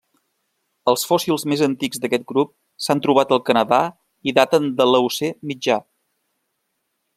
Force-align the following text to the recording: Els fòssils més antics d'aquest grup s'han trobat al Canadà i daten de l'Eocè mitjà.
Els 0.93 1.03
fòssils 1.09 1.45
més 1.53 1.61
antics 1.65 2.01
d'aquest 2.05 2.25
grup 2.31 2.53
s'han 2.85 3.03
trobat 3.07 3.35
al 3.37 3.43
Canadà 3.51 3.81
i 4.31 4.35
daten 4.41 4.69
de 4.81 4.91
l'Eocè 4.95 5.33
mitjà. 5.53 5.81